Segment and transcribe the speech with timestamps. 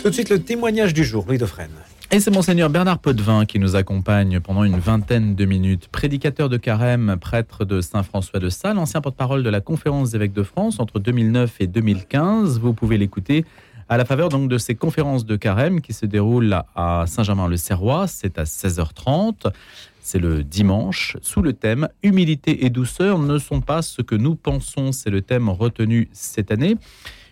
[0.00, 1.70] Tout de suite, le témoignage du jour, Louis Dauphren.
[2.12, 5.88] Et c'est Monseigneur Bernard Potvin qui nous accompagne pendant une vingtaine de minutes.
[5.88, 10.32] Prédicateur de carême, prêtre de Saint-François de Sales, ancien porte-parole de la Conférence des évêques
[10.32, 12.60] de France entre 2009 et 2015.
[12.60, 13.44] Vous pouvez l'écouter
[13.88, 18.06] à la faveur donc de ces conférences de carême qui se déroulent à Saint-Germain-le-Serrois.
[18.06, 19.52] C'est à 16h30.
[20.00, 24.36] C'est le dimanche, sous le thème Humilité et douceur ne sont pas ce que nous
[24.36, 24.92] pensons.
[24.92, 26.76] C'est le thème retenu cette année.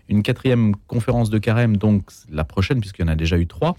[0.09, 3.77] Une quatrième conférence de carême, donc la prochaine, puisqu'il y en a déjà eu trois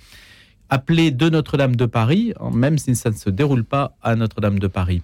[0.69, 4.59] appelé de Notre-Dame de Paris, hein, même si ça ne se déroule pas à Notre-Dame
[4.59, 5.01] de Paris.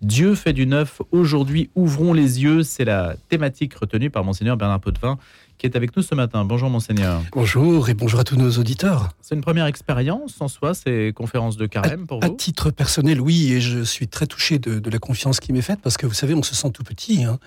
[0.00, 1.02] Dieu fait du neuf.
[1.10, 2.62] Aujourd'hui, ouvrons les yeux.
[2.62, 5.18] C'est la thématique retenue par Monseigneur Bernard Potvin,
[5.56, 6.44] qui est avec nous ce matin.
[6.44, 7.20] Bonjour, Monseigneur.
[7.32, 9.10] Bonjour et bonjour à tous nos auditeurs.
[9.20, 12.26] C'est une première expérience en soi, ces conférences de carême pour vous?
[12.26, 15.80] À titre personnel, oui, et je suis très touché de, la confiance qui m'est faite
[15.82, 17.24] parce que vous savez, on se sent tout petit.
[17.24, 17.40] Hein.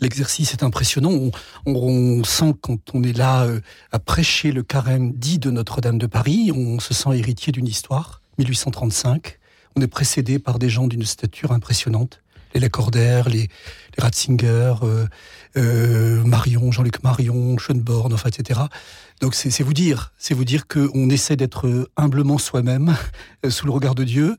[0.00, 1.30] L'exercice est impressionnant.
[1.64, 3.60] On, sent quand on est là euh,
[3.92, 8.20] à prêcher le carême dit de Notre-Dame de Paris, on se sent héritier d'une histoire.
[8.38, 9.38] 1835,
[9.76, 12.22] on est précédé par des gens d'une stature impressionnante.
[12.54, 13.48] Les Lacordaire, les,
[13.96, 15.06] les Ratzinger, euh,
[15.56, 18.60] euh, Marion, Jean-Luc Marion, Schönborn, enfin, etc.
[19.22, 22.94] Donc c'est vous dire, c'est vous dire qu'on essaie d'être humblement soi-même
[23.48, 24.36] sous le regard de Dieu.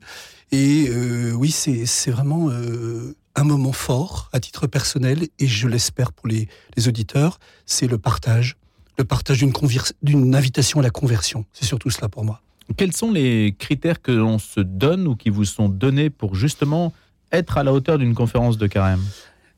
[0.52, 0.90] Et
[1.34, 2.48] oui, c'est vraiment
[3.38, 6.48] un moment fort à titre personnel, et je l'espère pour les,
[6.86, 8.56] auditeurs, c'est le partage,
[8.98, 9.44] le partage
[10.02, 11.44] d'une invitation à la conversion.
[11.52, 12.40] C'est surtout cela pour moi.
[12.76, 16.92] Quels sont les critères que l'on se donne ou qui vous sont donnés pour justement
[17.32, 19.02] être à la hauteur d'une conférence de carême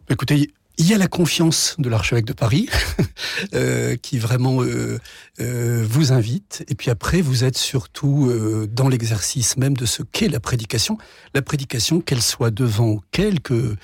[0.08, 0.50] Écoutez,
[0.80, 2.66] il y a la confiance de l'archevêque de Paris,
[3.54, 4.98] euh, qui vraiment euh,
[5.38, 6.64] euh, vous invite.
[6.68, 8.32] Et puis après, vous êtes surtout
[8.72, 10.96] dans l'exercice même de ce qu'est la prédication.
[11.34, 13.76] La prédication, qu'elle soit devant quelques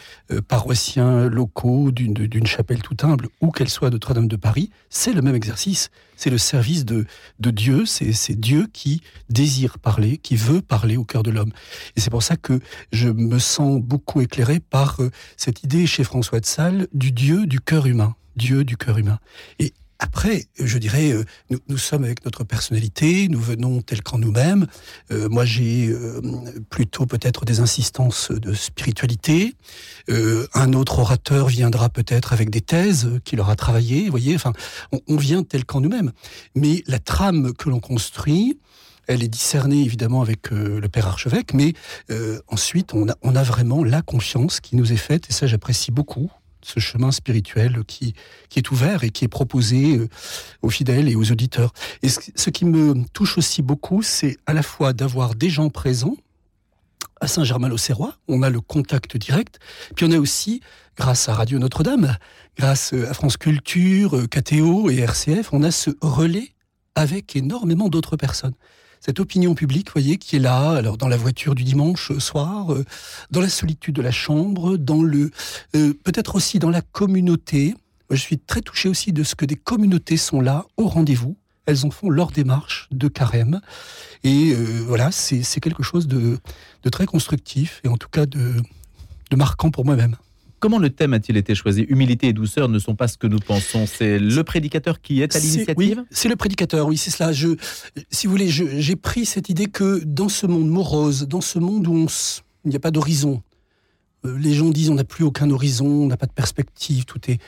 [0.48, 5.20] paroissiens locaux d'une chapelle tout humble, ou qu'elle soit de Notre-Dame de Paris, c'est le
[5.20, 5.90] même exercice.
[6.16, 7.06] C'est le service de,
[7.40, 7.84] de Dieu.
[7.86, 11.52] C'est Dieu qui désire parler, qui veut parler au cœur de l'homme.
[11.94, 12.60] Et c'est pour ça que
[12.92, 15.00] je me sens beaucoup éclairé par
[15.36, 18.16] cette idée chez François de Sales du Dieu du cœur humain.
[18.36, 19.18] Dieu du cœur humain.
[19.58, 21.24] Et après, je dirais, euh,
[21.68, 24.66] nous, sommes avec notre personnalité, nous venons tel qu'en nous-mêmes.
[25.10, 26.20] Euh, moi, j'ai euh,
[26.68, 29.54] plutôt peut-être des insistances de spiritualité.
[30.54, 34.04] un autre orateur viendra peut-être avec des thèses qu'il aura travaillées.
[34.04, 34.52] Vous voyez, enfin,
[35.08, 36.12] on, vient tel qu'en nous-mêmes.
[36.54, 38.58] Mais la trame que l'on construit,
[39.06, 41.74] elle est discernée évidemment avec le père archevêque, mais
[42.48, 45.90] ensuite on a, on a vraiment la confiance qui nous est faite, et ça j'apprécie
[45.90, 46.30] beaucoup,
[46.66, 48.14] ce chemin spirituel qui,
[48.48, 50.08] qui est ouvert et qui est proposé euh,
[50.62, 51.72] aux fidèles et aux auditeurs.
[52.02, 56.16] Et ce, qui me touche aussi beaucoup, c'est à la fois d'avoir des gens présents
[57.20, 59.58] à Saint-Germain-l'Auxerrois, on a le contact direct,
[59.94, 60.60] puis on a aussi,
[60.96, 62.16] grâce à Radio Notre-Dame,
[62.58, 66.52] grâce à France Culture, euh, KTO et RCF, on a ce relais
[66.94, 68.54] avec énormément d'autres personnes
[69.00, 72.84] cette opinion publique, voyez, qui est là, alors dans la voiture du dimanche soir, euh,
[73.30, 75.30] dans la solitude de la chambre, dans le,
[75.74, 77.74] euh, peut-être aussi dans la communauté.
[78.10, 81.36] je suis très touché aussi de ce que des communautés sont là au rendez-vous.
[81.66, 83.60] Elles en font leur démarche de carême.
[84.22, 86.38] Et euh, voilà, c'est quelque chose de,
[86.82, 88.54] de, très constructif et en tout cas de,
[89.30, 90.16] de marquant pour moi-même.
[90.58, 91.82] Comment le thème a-t-il été choisi?
[91.82, 93.86] Humilité et douceur ne sont pas ce que nous pensons.
[93.86, 96.04] C'est le prédicateur qui est à l'initiative?
[96.10, 97.32] c'est le prédicateur, oui, c'est cela.
[97.32, 97.48] Je,
[98.10, 101.86] si vous voulez, j'ai pris cette idée que dans ce monde morose, dans ce monde
[101.86, 102.06] où
[102.64, 103.42] il n'y a pas d'horizon,
[104.24, 107.20] euh, les gens disent on n'a plus aucun horizon, on n'a pas de perspective, tout
[107.30, 107.38] est,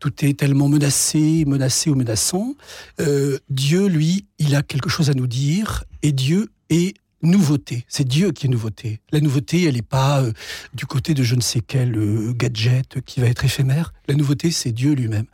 [0.00, 2.54] tout est tellement menacé, menacé ou menaçant.
[3.00, 6.94] Euh, Dieu, lui, il a quelque chose à nous dire et Dieu est
[7.26, 7.84] nouveauté.
[7.88, 9.00] C'est Dieu qui est nouveauté.
[9.12, 10.32] La nouveauté, elle n'est pas euh,
[10.74, 13.92] du côté de je ne sais quel euh, gadget qui va être éphémère.
[14.08, 15.26] La nouveauté, c'est Dieu lui-même.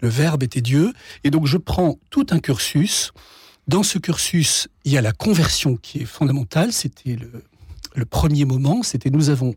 [0.00, 0.92] Le Verbe était Dieu.
[1.24, 3.12] Et donc, je prends tout un cursus.
[3.66, 6.72] Dans ce cursus, il y a la conversion qui est fondamentale.
[6.72, 8.82] C'était le, premier moment.
[8.82, 9.54] C'était nous avons,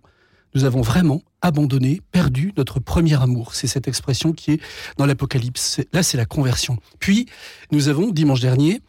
[0.55, 3.53] nous avons vraiment abandonné, perdu notre premier amour.
[3.53, 4.61] C'est cette expression qui est
[4.97, 5.81] dans l'Apocalypse.
[5.93, 6.77] Là, c'est la conversion.
[6.99, 7.27] Puis,
[7.71, 8.81] nous avons, dimanche dernier,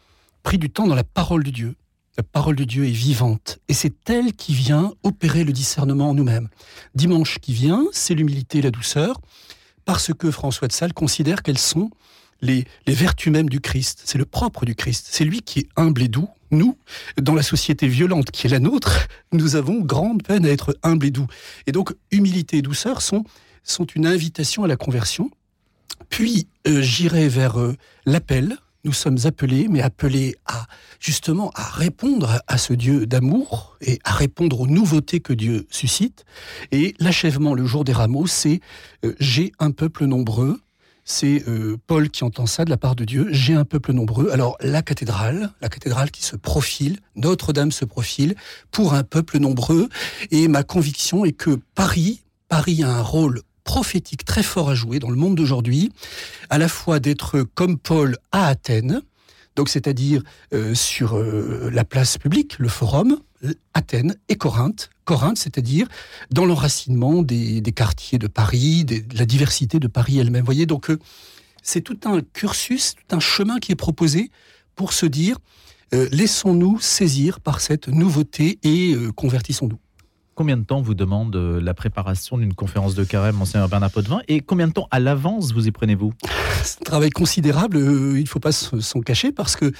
[0.43, 1.75] pris du temps dans la parole de Dieu.
[2.15, 6.13] La parole de Dieu est vivante et c'est elle qui vient opérer le discernement en
[6.13, 6.47] nous-mêmes.
[6.93, 9.19] Dimanche qui vient, c'est l'humilité et la douceur,
[9.85, 11.89] parce que François de Sales considère qu'elles sont
[12.43, 14.03] les, vertus mêmes du Christ.
[14.05, 15.07] C'est le propre du Christ.
[15.09, 16.29] C'est lui qui est humble et doux.
[16.51, 16.77] Nous,
[17.19, 21.07] dans la société violente qui est la nôtre, nous avons grande peine à être humble
[21.07, 21.27] et doux.
[21.65, 23.23] Et donc, humilité et douceur sont,
[23.63, 25.31] sont une invitation à la conversion.
[26.09, 27.75] Puis, euh, j'irai vers euh,
[28.05, 30.65] l'appel nous sommes appelés, mais appelés à
[30.99, 36.25] justement à répondre à ce Dieu d'amour et à répondre aux nouveautés que Dieu suscite.
[36.71, 38.59] Et l'achèvement le jour des rameaux, c'est
[39.05, 40.59] euh, j'ai un peuple nombreux,
[41.05, 43.27] c'est euh, Paul qui entend ça de la part de Dieu.
[43.31, 44.29] J'ai un peuple nombreux.
[44.31, 48.35] Alors la cathédrale, la cathédrale qui se profile, Notre-Dame se profile
[48.71, 49.89] pour un peuple nombreux.
[50.31, 54.99] Et ma conviction est que Paris, Paris a un rôle prophétique très fort à jouer
[54.99, 55.91] dans le monde d'aujourd'hui,
[56.49, 59.01] à la fois d'être comme Paul à Athènes,
[59.55, 60.23] donc c'est-à-dire
[60.53, 63.19] euh, sur euh, la place publique, le forum,
[63.73, 64.89] Athènes et Corinthe.
[65.05, 65.87] Corinthe, c'est-à-dire
[66.31, 70.45] dans l'enracinement des, quartiers de Paris, de la diversité de Paris elle-même.
[70.45, 70.97] Voyez, donc euh,
[71.61, 74.31] c'est tout un cursus, tout un chemin qui est proposé
[74.75, 75.37] pour se dire
[75.91, 79.77] laissons-nous saisir par cette nouveauté et convertissons-nous.
[80.35, 84.21] Combien de temps vous demande euh, la préparation d'une conférence de carême, Monseigneur Bernard Potvin
[84.27, 86.11] Et combien de temps à l'avance vous y prenez-vous?
[86.63, 89.71] C'est un travail considérable, euh, il ne faut pas s'en cacher, parce que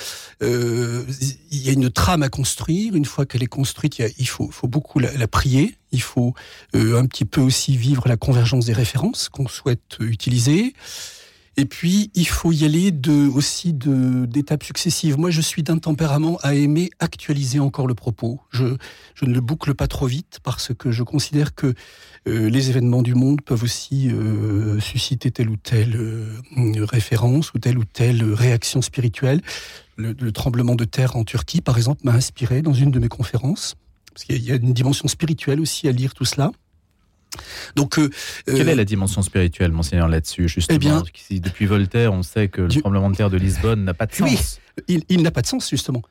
[0.43, 1.03] euh,
[1.49, 2.93] il y a une trame à construire.
[2.93, 5.75] Une fois qu'elle est construite, il, faut, faut, beaucoup la, prier.
[5.91, 6.35] Il faut
[6.73, 10.73] un petit peu aussi vivre la convergence des références qu'on souhaite utiliser.
[11.55, 15.19] Et puis, il faut y aller de, aussi d'étapes successives.
[15.19, 18.41] Moi, je suis d'un tempérament à aimer actualiser encore le propos.
[18.49, 18.75] Je,
[19.13, 21.75] je, ne le boucle pas trop vite parce que je considère que
[22.27, 26.39] euh, les événements du monde peuvent aussi euh, susciter telle ou telle euh,
[26.85, 29.41] référence ou telle ou telle réaction spirituelle.
[29.95, 33.09] Le, le, tremblement de terre en Turquie, par exemple, m'a inspiré dans une de mes
[33.09, 33.75] conférences.
[34.11, 36.51] Parce qu'il y a une dimension spirituelle aussi à lire tout cela.
[37.75, 38.09] Donc, euh,
[38.45, 41.03] quelle est la dimension spirituelle, monseigneur, là-dessus justement eh bien,
[41.39, 44.59] Depuis Voltaire, on sait que le tremblement de terre de Lisbonne n'a pas de sens.
[44.87, 46.01] Oui, il, n'a pas de sens justement.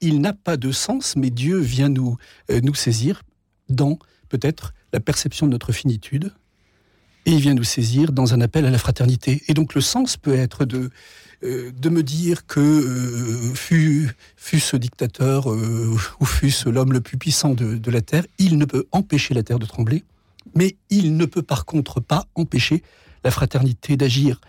[0.00, 2.16] Il, n'a pas de sens, mais Dieu vient nous
[2.50, 3.22] euh, nous saisir
[3.68, 3.98] dans
[4.28, 6.32] peut-être la perception de notre finitude,
[7.26, 9.42] et il vient nous saisir dans un appel à la fraternité.
[9.48, 10.90] Et donc le sens peut être de
[11.44, 17.54] euh, de me dire que fut, fut ce dictateur ou fut l'homme le plus puissant
[17.54, 20.02] de, de la terre, il ne peut empêcher la terre de trembler
[20.54, 22.82] mais il ne peut par contre pas empêcher
[23.24, 24.40] la fraternité d'agir.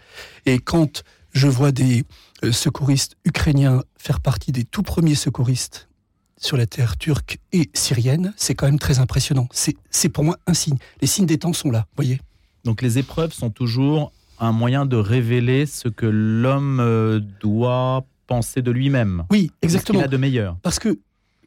[0.46, 2.06] Et quand je vois des
[2.44, 5.90] euh, secouristes ukrainiens faire partie des tout premiers secouristes
[6.38, 9.48] sur la terre turque et syrienne, c'est quand même très impressionnant.
[9.52, 10.78] C'est pour moi un signe.
[11.02, 12.22] Les signes des temps sont là, voyez.
[12.64, 18.62] Donc les épreuves sont toujours un moyen de révéler ce que l'homme euh, doit penser
[18.62, 19.26] de lui-même.
[19.32, 20.00] Oui, exactement.
[20.00, 20.58] Ce qu'il a de meilleur?
[20.62, 21.00] Parce que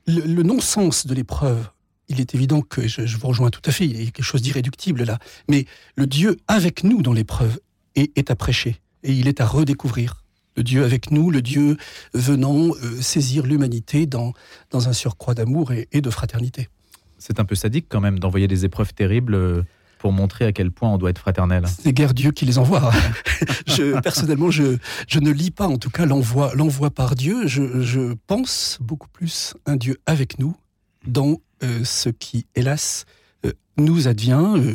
[0.06, 1.70] le non-sens de l'épreuve
[2.12, 4.42] il est évident que je, vous rejoins tout à fait, il y a quelque chose
[4.42, 5.18] d'irréductible là.
[5.48, 5.66] Mais
[5.96, 7.58] le Dieu avec nous dans l'épreuve
[7.94, 10.22] est, à prêcher et il est à redécouvrir.
[10.56, 11.78] Le Dieu avec nous, le Dieu
[12.12, 14.34] venant euh, saisir l'humanité dans,
[14.70, 16.68] dans un surcroît d'amour et, de fraternité.
[17.18, 19.62] C'est un peu sadique quand même d'envoyer des épreuves terribles euh,
[19.98, 21.64] pour montrer à quel point on doit être fraternel.
[21.66, 22.92] C'est guère Dieu qui les envoie.
[23.66, 24.76] je, personnellement, je,
[25.08, 27.46] je ne lis pas en tout cas l'envoi, l'envoi par Dieu.
[27.46, 30.54] Je, je pense beaucoup plus un Dieu avec nous
[31.06, 31.40] dans
[31.84, 33.06] ce qui, hélas,
[33.44, 34.74] euh, nous advient euh,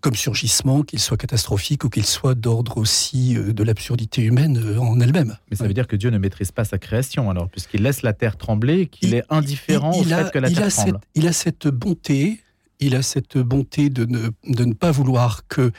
[0.00, 5.38] comme surgissement, qu'il soit catastrophique ou qu'il soit d'ordre aussi de l'absurdité humaine en elle-même.
[5.50, 8.12] Mais ça veut dire que Dieu ne maîtrise pas sa création, alors, puisqu'il laisse la
[8.12, 11.00] terre trembler, qu'il est indifférent au fait que la terre tremble.
[11.14, 12.40] il a cette bonté,
[12.80, 15.72] il a cette bonté de ne, de ne pas vouloir que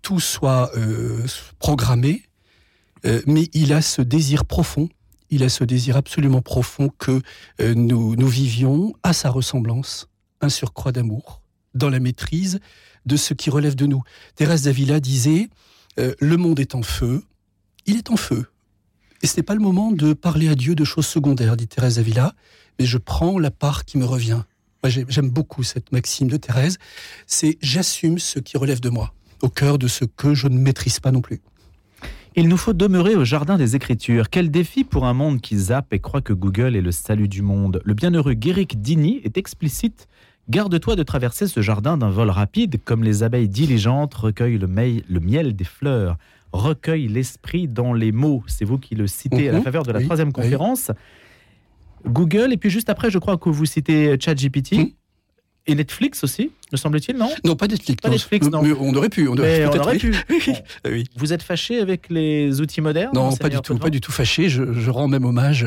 [0.00, 0.72] tout soit
[1.58, 2.22] programmé,
[3.26, 4.88] mais il a ce désir profond
[5.30, 7.20] il a ce désir absolument profond que
[7.60, 10.08] euh, nous, nous vivions à sa ressemblance,
[10.40, 11.42] un surcroît d'amour,
[11.74, 12.60] dans la maîtrise
[13.04, 14.02] de ce qui relève de nous.
[14.34, 15.48] Thérèse d'Avila disait
[15.98, 17.22] euh, Le monde est en feu,
[17.86, 18.46] il est en feu.
[19.22, 21.96] Et ce n'est pas le moment de parler à Dieu de choses secondaires, dit Thérèse
[21.96, 22.34] d'Avila,
[22.78, 24.42] mais je prends la part qui me revient.
[24.84, 26.78] J'aime beaucoup cette maxime de Thérèse,
[27.26, 31.00] c'est j'assume ce qui relève de moi, au cœur de ce que je ne maîtrise
[31.00, 31.40] pas non plus.
[32.38, 34.28] Il nous faut demeurer au jardin des Écritures.
[34.28, 37.40] Quel défi pour un monde qui zappe et croit que Google est le salut du
[37.40, 37.80] monde.
[37.82, 40.06] Le bienheureux Guéric Dini est explicite.
[40.50, 44.66] Garde-toi de traverser ce jardin d'un vol rapide, comme les abeilles diligentes recueillent le,
[45.18, 46.18] miel des fleurs,
[46.52, 48.44] recueillent l'esprit dans les mots.
[48.48, 49.64] C'est vous qui le citez à la mhm.
[49.64, 50.90] faveur de la troisième conférence.
[52.04, 54.72] Google, et puis juste après, je crois que vous citez ChatGPT.
[54.72, 54.90] Mhm.
[55.68, 57.28] Et Netflix aussi, me semble-t-il, non?
[57.44, 58.00] Non, pas Netflix.
[58.00, 58.62] Pas Netflix, non.
[58.80, 59.26] on aurait pu.
[59.26, 60.14] On aurait, pu.
[60.84, 61.04] Oui.
[61.16, 63.76] Vous êtes fâché avec les outils modernes Non, pas du tout.
[63.76, 64.48] Pas du tout fâché.
[64.48, 65.66] Je, rends même hommage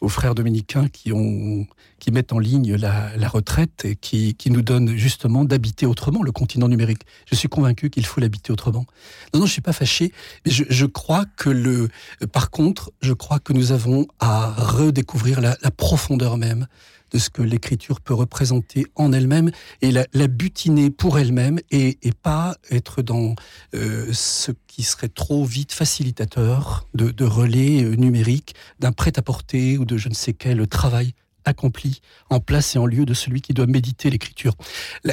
[0.00, 1.66] aux frères dominicains qui ont
[1.98, 6.32] qui mettent en ligne la, retraite et qui, qui, nous donnent justement d'habiter autrement le
[6.32, 7.02] continent numérique.
[7.26, 8.86] Je suis convaincu qu'il faut l'habiter autrement.
[9.34, 10.10] Non, non, je suis pas fâché.
[10.46, 11.90] Je, je, crois que le,
[12.32, 16.66] par contre, je crois que nous avons à redécouvrir la, la profondeur même
[17.10, 19.50] de ce que l'écriture peut représenter en elle-même
[19.82, 23.34] et la, butiner pour elle-même et, pas être dans
[23.74, 29.96] euh, ce qui serait trop vite facilitateur de, relais euh, numériques, d'un prêt-à-porter ou de
[29.96, 31.14] je ne sais quel travail
[31.44, 34.54] accompli en place et en lieu de celui qui doit méditer l'écriture.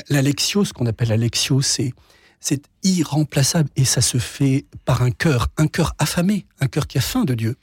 [0.09, 1.93] La, lectio, ce qu'on appelle la lectio, c'est
[2.39, 6.99] c'est irremplaçable et ça se fait par un cœur, un cœur affamé, un cœur qui
[6.99, 7.55] a faim de Dieu.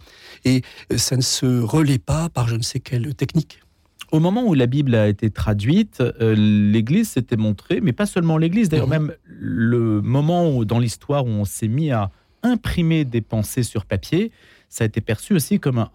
[0.44, 0.62] Et
[0.92, 3.60] euh, ça ne se relaie pas par je ne sais quelle technique.
[4.12, 8.38] Au moment où la Bible a été traduite, euh, l'Église s'était montrée, mais pas seulement
[8.38, 8.92] l'Église, d'ailleurs Mhm.
[8.92, 12.10] même le moment où, dans l'histoire où on s'est mis à
[12.42, 14.30] imprimer des pensées sur papier,
[14.68, 15.90] ça a été perçu aussi comme un-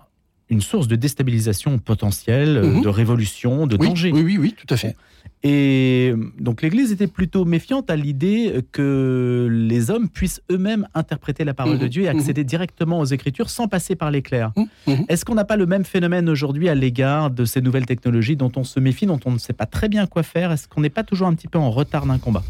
[0.49, 2.81] une source de déstabilisation potentielle, euh, Mhm.
[2.81, 4.11] de révolution, de Oui, danger.
[4.11, 4.95] oui, oui, oui, tout à fait.
[5.43, 11.43] Et euh, donc l'Église était plutôt méfiante à l'idée que les hommes puissent eux-mêmes interpréter
[11.45, 14.51] la parole Mhm, de Dieu et accéder directement aux Écritures sans passer par les clercs.
[14.57, 15.05] Mhm, mhm.
[15.07, 18.51] Est-ce qu'on n'a pas le même phénomène aujourd'hui à l'égard de ces nouvelles technologies dont
[18.55, 20.51] on se méfie, dont on ne sait pas très bien quoi faire?
[20.51, 22.43] Est-ce qu'on n'est pas toujours un petit peu en retard d'un combat?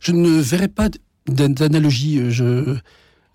[0.00, 0.88] Je ne verrai pas
[1.26, 2.30] d'analogie.
[2.30, 2.76] Je,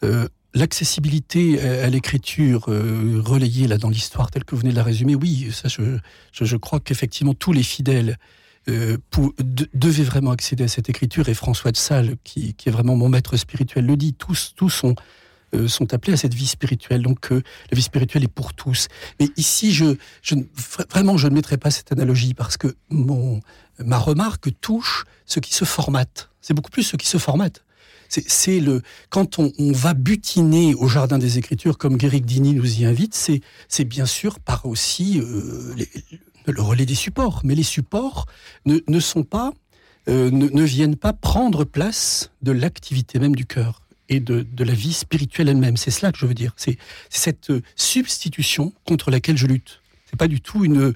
[0.04, 4.84] euh, L'accessibilité à l'écriture euh, relayée là dans l'histoire telle que vous venez de la
[4.84, 8.20] résumer, oui, ça, je, crois qu'effectivement tous les fidèles
[8.70, 8.98] euh,
[9.74, 11.28] devaient vraiment accéder à cette écriture.
[11.28, 14.14] Et François de Sales, qui, est vraiment mon maître spirituel, le dit.
[14.14, 14.96] Tous, tous sont,
[15.56, 17.02] euh, appelés à cette vie spirituelle.
[17.02, 17.42] Donc la
[17.76, 18.90] vie spirituelle est pour tous.
[19.20, 19.96] Mais ici, je,
[20.92, 23.40] vraiment, je ne mettrai pas cette analogie parce que mon,
[23.80, 26.30] ma remarque touche ce qui se formate.
[26.42, 27.64] C'est beaucoup plus ce qui se formate.
[28.28, 32.86] C'est- le quand on, va butiner au jardin des Écritures, comme Guéric Dini nous y
[32.86, 35.76] invite, c'est bien sûr par aussi euh,
[36.46, 37.42] le relais des supports.
[37.44, 38.26] Mais les supports
[38.66, 39.54] ne, sont pas
[40.10, 44.74] euh, ne, ne viennent pas prendre place de l'activité même du cœur et de, la
[44.74, 45.78] vie spirituelle elle-même.
[45.78, 46.54] C'est cela que je veux dire.
[46.58, 46.78] C'est
[47.10, 49.82] c'est cette euh, substitution contre laquelle je lutte.
[50.14, 50.94] C'est pas du tout une,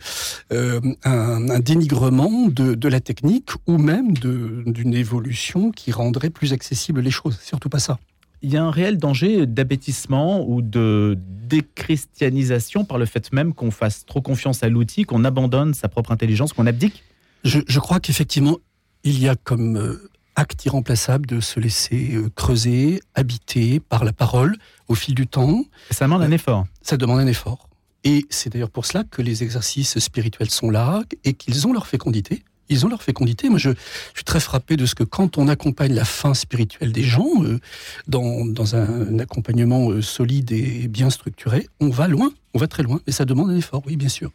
[0.53, 6.53] euh, un, un dénigrement de, de la technique ou même d'une évolution qui rendrait plus
[6.53, 7.39] accessibles les choses.
[7.41, 7.97] Surtout pas ça.
[8.43, 13.71] Il y a un réel danger d'abêtissement ou de déchristianisation par le fait même qu'on
[13.71, 17.03] fasse trop confiance à l'outil, qu'on abandonne sa propre intelligence, qu'on abdique
[17.43, 18.59] Je, je crois qu'effectivement,
[19.03, 24.13] il y a comme euh, acte irremplaçable de se laisser euh, creuser, habiter par la
[24.13, 24.57] parole
[24.87, 25.63] au fil du temps.
[25.89, 26.67] Ça demande un effort.
[26.83, 27.67] Ça demande un effort.
[28.03, 31.87] Et c'est d'ailleurs pour cela que les exercices spirituels sont là et qu'ils ont leur
[31.87, 32.43] fécondité.
[32.69, 33.49] Ils ont leur fécondité.
[33.49, 33.71] Moi, je,
[34.13, 37.59] suis très frappé de ce que quand on accompagne la fin spirituelle des gens euh,
[38.07, 42.83] dans, dans un, accompagnement euh, solide et bien structuré, on va loin, on va très
[42.83, 42.99] loin.
[43.07, 44.31] Mais ça demande un effort, oui, bien sûr.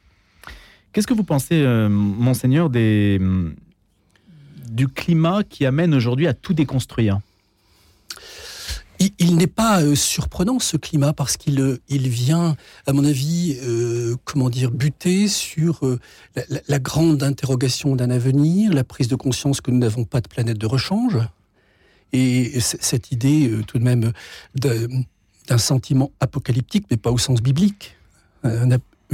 [0.92, 3.54] Qu'est-ce que vous pensez, euh, monseigneur, hum,
[4.68, 7.20] du climat qui amène aujourd'hui à tout déconstruire?
[9.18, 12.56] Il, n'est pas euh, surprenant ce climat parce qu'il euh, il vient,
[12.86, 15.80] à mon avis, euh, comment dire, buter sur
[16.68, 20.58] la, grande interrogation d'un avenir, la prise de conscience que nous n'avons pas de planète
[20.58, 21.18] de rechange,
[22.12, 24.12] et cette idée tout de même
[24.54, 27.96] d'un sentiment apocalyptique, mais pas au sens biblique,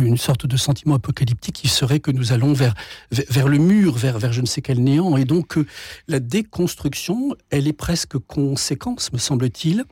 [0.06, 2.74] une sorte de sentiment apocalyptique qui serait que nous allons vers,
[3.10, 5.66] vers, le mur, vers, vers je ne sais quel néant, et donc euh,
[6.06, 9.84] la déconstruction, elle est presque conséquence, me semble-t-il,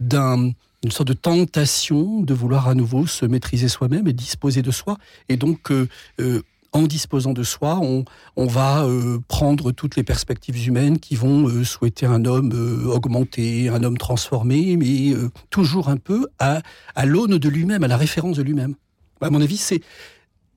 [0.00, 4.70] d'un- d'une sorte de tentation de vouloir à nouveau se maîtriser soi-même et disposer de
[4.70, 4.96] soi.
[5.28, 5.88] Et donc, euh,
[6.20, 6.40] euh,
[6.72, 8.04] en disposant de soi, on,
[8.36, 12.52] on va euh, prendre toutes les perspectives humaines qui vont souhaiter un homme
[12.86, 15.14] augmenté, un homme transformé, mais
[15.50, 16.60] toujours un peu à,
[16.94, 18.74] à l'aune de lui-même, à la référence de lui-même.
[19.20, 19.82] À mon avis, c'est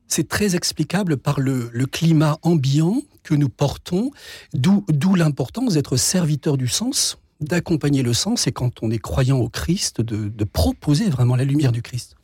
[0.08, 4.12] c'est très explicable par le, le climat ambiant que nous portons,
[4.54, 9.48] d'où l'importance d'être serviteur du sens, d'accompagner le sens, et quand on est croyant au
[9.48, 12.16] Christ, de, de proposer vraiment la lumière du Christ.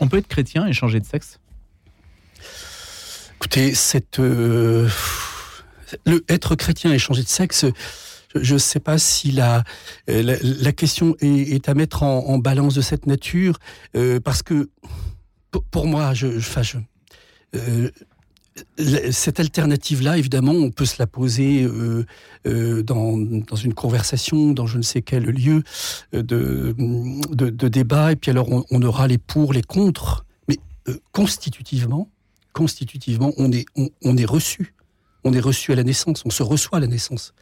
[0.00, 1.38] On peut être chrétien et changer de sexe?
[3.36, 4.88] Écoutez, cette, euh,
[6.06, 7.66] le être chrétien et changer de sexe,
[8.34, 9.62] je ne sais pas si la,
[10.10, 13.58] euh, la, la question est, est, à mettre en, en, balance de cette nature,
[13.94, 14.70] euh, parce que
[15.70, 16.78] pour, moi, je, enfin, je,
[17.54, 17.90] euh,
[19.10, 22.04] cette alternative-là, évidemment, on peut se la poser euh,
[22.46, 25.62] euh, dans, dans, une conversation, dans je ne sais quel lieu
[26.12, 30.58] de, de, débat, et puis alors on, aura les pour, les contre, mais
[31.12, 32.10] constitutivement,
[32.52, 34.74] constitutivement, on est, on, est reçu.
[35.24, 37.32] On est reçu à la naissance, on se reçoit à la naissance.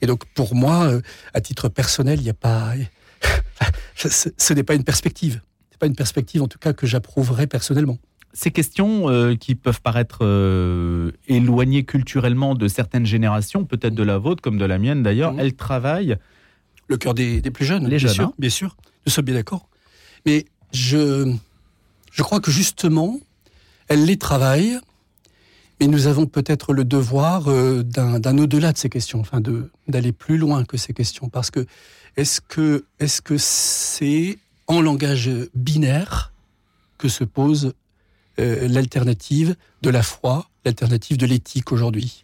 [0.00, 0.92] Et donc, pour moi,
[1.34, 2.74] à titre personnel, il n'y a pas.
[3.94, 5.40] ce n'est pas une perspective.
[5.80, 7.98] Pas une perspective, en tout cas, que j'approuverais personnellement.
[8.32, 14.18] Ces questions euh, qui peuvent paraître euh, éloignées culturellement de certaines générations, peut-être de la
[14.18, 15.40] vôtre comme de la mienne d'ailleurs, mmh.
[15.40, 16.16] elles travaillent.
[16.86, 18.34] Le cœur des, des, plus jeunes, les bien jeunes, sûr, hein.
[18.38, 18.76] bien sûr.
[19.06, 19.68] Nous sommes bien d'accord.
[20.26, 21.32] Mais je,
[22.12, 23.18] je crois que justement,
[23.88, 24.78] elle les travaille,
[25.80, 29.40] mais nous avons peut-être le devoir euh, d'un au-delà de ces questions, enfin
[29.88, 31.66] d'aller plus loin que ces questions, parce que
[32.16, 34.38] est-ce que est-ce que c'est
[34.70, 36.32] en langage binaire
[36.96, 37.74] que se pose
[38.38, 42.22] euh, l'alternative de la foi l'alternative de l'éthique aujourd'hui.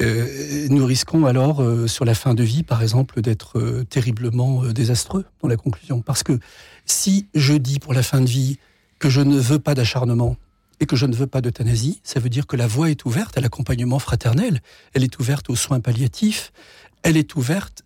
[0.00, 5.24] Euh, nous risquons alors, euh, sur la fin de vie, par exemple, d'être terriblement désastreux
[5.42, 6.00] dans la conclusion.
[6.00, 6.38] Parce que
[6.86, 8.58] si je dis pour la fin de vie
[9.00, 10.36] que je ne veux pas d'acharnement
[10.78, 13.36] et que je ne veux pas d'euthanasie, ça veut dire que la voie est ouverte
[13.36, 14.62] à l'accompagnement fraternel,
[14.94, 16.52] elle est ouverte aux soins palliatifs,
[17.02, 17.82] elle est ouverte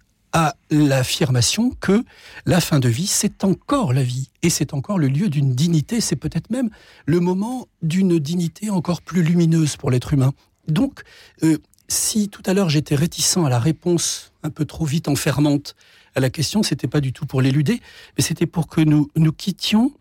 [0.71, 2.05] l'affirmation que
[2.47, 6.01] la fin de vie, c'est encore la vie, et c'est encore le lieu d'une dignité,
[6.01, 6.71] c'est peut-être même
[7.07, 10.33] le moment d'une dignité encore plus lumineuse pour l'être humain.
[10.67, 11.03] Donc,
[11.43, 15.75] euh, si tout à l'heure j'étais réticent à la réponse un peu trop vite enfermante
[16.15, 17.81] à la question, c'était pas du tout pour l'éluder,
[18.17, 19.93] mais c'était pour que nous nous quittions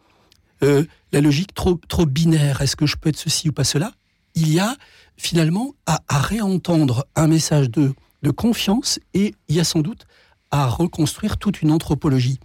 [0.64, 2.62] euh, la logique trop trop binaire.
[2.62, 3.94] Est-ce que je peux être ceci ou pas cela?
[4.36, 4.76] Il y a
[5.16, 10.08] finalement à, à réentendre un message de de confiance et il y a sans doute
[10.52, 12.40] à reconstruire toute une anthropologie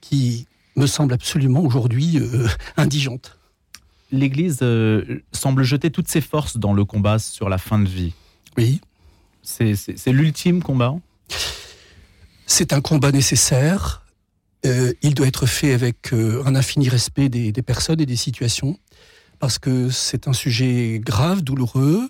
[0.00, 3.38] qui me semble absolument aujourd'hui euh, indigente.
[4.12, 8.14] L'Église euh, semble jeter toutes ses forces dans le combat sur la fin de vie.
[8.56, 8.80] Oui.
[9.42, 9.76] C'est
[10.06, 10.96] l'ultime combat
[12.46, 14.04] C'est un combat nécessaire.
[14.64, 18.78] Euh, il doit être fait avec un infini respect des, des personnes et des situations,
[19.38, 22.08] parce que c'est un sujet grave, douloureux,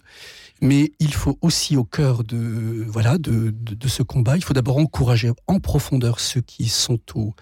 [0.61, 3.53] mais il faut aussi au cœur de voilà de,
[3.87, 7.35] ce combat, il faut d'abord encourager en profondeur ceux qui sont au,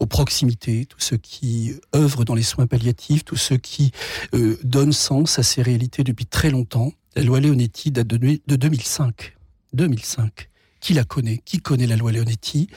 [0.00, 3.92] aux proximités, tous ceux qui œuvrent dans les soins palliatifs, tous ceux qui
[4.34, 6.92] euh, donnent sens à ces réalités depuis très longtemps.
[7.16, 9.36] La loi Leonetti date de, de 2005.
[9.72, 10.48] 2005
[10.80, 12.68] qui la connaît, qui connaît la loi Leonetti,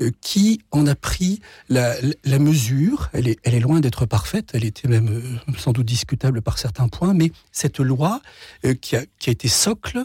[0.00, 1.94] euh, qui en a pris la,
[2.38, 3.08] mesure.
[3.12, 6.58] Elle est, elle est loin d'être parfaite, elle était même euh, sans doute discutable par
[6.58, 8.20] certains points, mais cette loi
[8.64, 10.04] euh, qui, a, qui, a, été socle,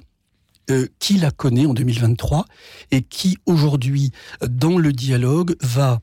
[0.99, 2.45] qui la connaît en 2023
[2.91, 4.11] et qui aujourd'hui,
[4.47, 5.99] dans le dialogue, va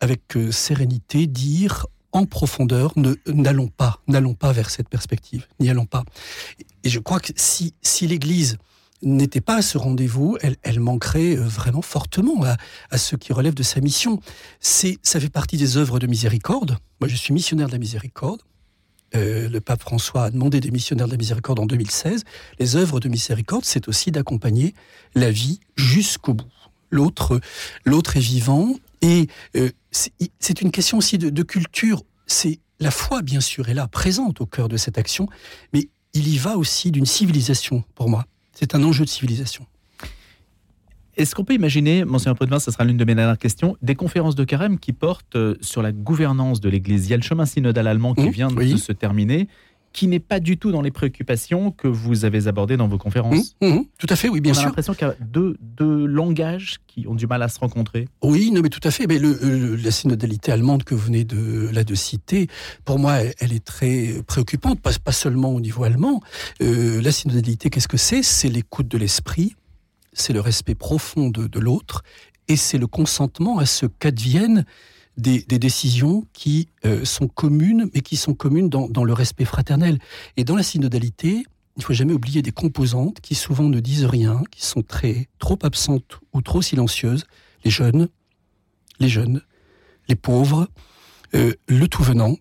[0.00, 2.94] avec sérénité dire en profondeur,
[3.26, 6.04] n'allons pas, n'allons pas vers cette perspective, n'y allons pas.
[6.84, 8.56] Et je crois que si, si l'Église
[9.04, 12.42] n'était pas à ce rendez-vous, elle, manquerait euh, vraiment fortement
[12.90, 14.20] à, ce qui relève de sa mission.
[14.60, 16.78] C'est, ça fait partie des œuvres de miséricorde.
[17.00, 18.42] Moi, je suis missionnaire de la miséricorde.
[19.14, 22.24] Euh, le pape François a demandé des missionnaires de la miséricorde en 2016.
[22.58, 24.74] Les œuvres de miséricorde, c'est aussi d'accompagner
[25.14, 26.50] la vie jusqu'au bout.
[26.90, 27.40] L'autre,
[27.84, 32.02] l'autre est vivant et euh, c'est une question aussi de, de culture.
[32.26, 35.28] C'est la foi, bien sûr, est là, présente au cœur de cette action,
[35.72, 38.24] mais il y va aussi d'une civilisation pour moi.
[38.54, 39.66] C'est un enjeu de civilisation.
[41.16, 44.34] Est-ce qu'on peut imaginer, Monsieur Président, ce sera l'une de mes dernières questions, des conférences
[44.34, 47.06] de carême qui portent euh, sur la gouvernance de l'Église?
[47.06, 49.48] Il y a le chemin synodal allemand qui mmh, vient de se terminer
[49.94, 53.54] qui n'est pas du tout dans les préoccupations que vous avez abordées dans vos conférences.
[53.62, 54.62] Mmh, mmh, tout à fait, oui, bien sûr.
[54.62, 57.60] On a l'impression qu'il y a deux, deux, langages qui ont du mal à se
[57.60, 58.08] rencontrer.
[58.20, 59.06] Oui, non, mais tout à fait.
[59.06, 62.48] Mais le, la synodalité allemande que vous venez de, là de citer,
[62.84, 66.20] pour moi, elle, est très préoccupante, pas, pas seulement au niveau allemand.
[66.60, 68.24] Euh, la synodalité, qu'est-ce que c'est?
[68.24, 69.54] C'est l'écoute de l'esprit,
[70.12, 72.02] c'est le respect profond de, de l'autre,
[72.48, 74.64] et c'est le consentement à ce qu'advienne
[75.16, 79.98] des, décisions qui euh, sont communes, mais qui sont communes dans, le respect fraternel.
[80.36, 81.44] Et dans la synodalité,
[81.76, 85.58] il faut jamais oublier des composantes qui souvent ne disent rien, qui sont très trop
[85.62, 87.24] absentes ou trop silencieuses.
[87.64, 88.08] Les jeunes,
[89.00, 89.40] les jeunes,
[90.08, 90.68] les pauvres,
[91.34, 92.36] euh, le tout venant,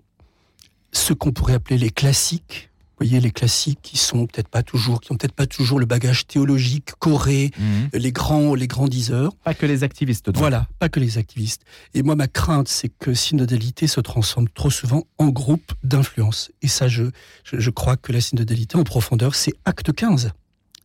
[0.92, 2.70] ce qu'on pourrait appeler les classiques,
[3.04, 6.28] voyez, les classiques qui sont peut-être pas toujours, qui ont peut-être pas toujours le bagage
[6.28, 7.90] théologique, coré, mhm.
[7.94, 9.36] les grands, les grands diseurs.
[9.44, 10.30] Pas que les activistes.
[10.36, 11.64] Voilà, pas que les activistes.
[11.94, 16.52] Et moi, ma crainte, c'est que synodalité se transforme trop souvent en groupe d'influence.
[16.62, 17.04] Et ça, je,
[17.44, 20.32] je, crois que la synodalité en profondeur, c'est acte 15.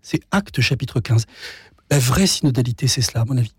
[0.03, 1.27] C'est acte chapitre 15.
[1.91, 3.53] La vraie synodalité, c'est cela, à mon avis.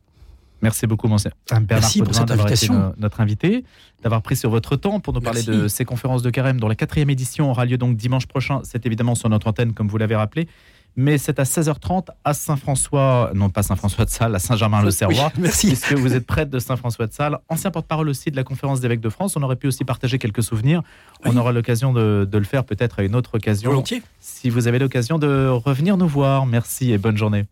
[0.62, 2.94] Merci beaucoup, Monsieur Bernard Merci pour cette invitation.
[2.98, 3.64] notre invité,
[4.04, 6.76] d'avoir pris sur votre temps pour nous parler de ces conférences de carême, dont la
[6.76, 8.62] quatrième édition aura lieu donc dimanche prochain.
[8.64, 10.48] C'est évidemment sur notre antenne, comme vous l'avez rappelé.
[10.96, 15.32] Mais c'est à 16h30 à Saint-François, non pas Saint-François de Sales, à Saint-Germain-le-Serrois.
[15.38, 15.68] merci.
[15.70, 19.00] Puisque vous êtes prêtre de Saint-François de Sales, ancien porte-parole aussi de la conférence d'évêques
[19.00, 19.38] de France.
[19.38, 20.82] On aurait pu aussi partager quelques souvenirs.
[21.24, 23.70] On aura l'occasion de, de, le faire peut-être à une autre occasion.
[23.70, 24.02] Volontiers.
[24.20, 26.46] Si vous avez l'occasion de revenir nous voir.
[26.46, 27.46] Merci et bonne journée.